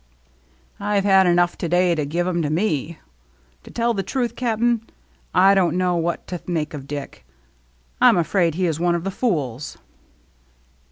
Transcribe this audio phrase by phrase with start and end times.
[0.79, 2.97] "I've had enough to day to give 'em to me.
[3.61, 4.81] To tell the truth, Cap'n,
[5.31, 7.23] I don't know what to make of Dick.
[8.01, 9.77] I'm afraid he is one of the fools."